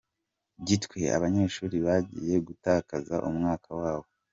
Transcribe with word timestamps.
Gitwe 0.67 0.99
Abanyeshuri 1.17 1.77
bagiye 1.85 2.35
gutakaza 2.47 3.15
umwaka 3.29 3.69
wabo 3.79 4.07